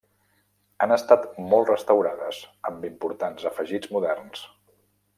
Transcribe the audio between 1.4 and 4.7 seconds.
molt restaurades, amb importants afegits moderns.